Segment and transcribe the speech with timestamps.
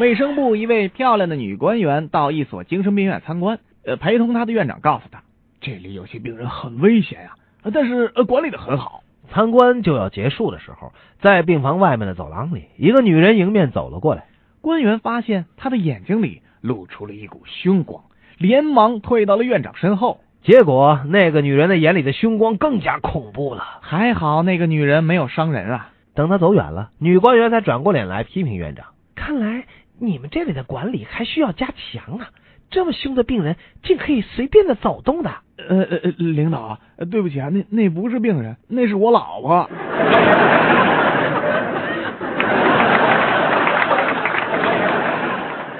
[0.00, 5.22] 卫生部一位漂亮的女官员到一所精神病院参观，呃，陪同她的院长告诉她，
[5.60, 9.04] 这里有些病人很危险呀、呃但是呃管理的很好。
[9.30, 14.24] 参观就要结束的时候，在病房外面的走廊里，一个女人迎面走了过来。
[14.60, 18.02] 官员发现她的眼睛里露出了一股凶光，
[18.36, 20.18] 连忙退到了院长身后。
[20.42, 23.62] 结果，那个女人的眼里的凶光更加恐怖了。
[23.80, 25.92] 还好那个女人没有伤人啊。
[26.16, 28.86] 等她走远了，女官员才转过脸来批评院长。
[29.14, 29.64] 看来
[29.98, 32.28] 你们这里的管理还需要加强啊！
[32.70, 35.30] 这么凶的病人竟可以随便的走动的。
[35.56, 39.70] 呃呃，呃领导，呃对不起啊，那那不是病人，那是我老婆。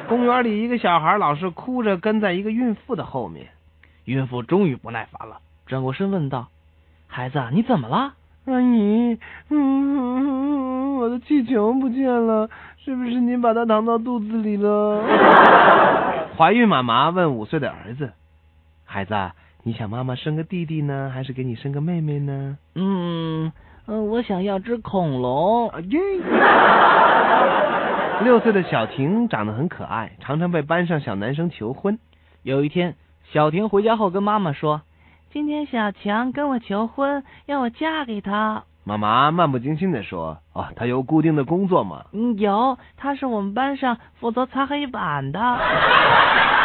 [0.09, 3.49] 公园里一个小孩老是哭着跟在一个孕妇的后面。
[4.05, 6.49] 孕妇终于不耐烦了，转过身问道
[7.09, 8.15] ：“孩子，你怎么了？”
[8.47, 9.19] 阿姨，
[9.51, 12.49] 嗯， 我的气球不见了，
[12.85, 15.03] 是不是你把它藏到肚子里了？
[16.37, 18.13] 怀孕妈妈问五岁的儿子
[18.85, 19.15] ：“孩子，
[19.63, 23.51] 你想妈妈生个弟弟呢，还是给你生个妹妹呢？”嗯，
[23.87, 25.69] 呃，我想要只恐龙。
[25.71, 26.01] 啊耶！
[28.25, 31.99] 六岁的小婷长得很可爱，常常被班上小男生求婚。
[32.43, 32.95] 有一天，
[33.33, 34.83] 小婷回家后跟妈妈说
[35.35, 38.63] 今天小强跟我求婚，要我嫁给他。
[38.85, 45.41] 妈妈漫不经心地说：“哦，他有固定的工作吗？”嗯，有，他是我们班上负责擦黑板的。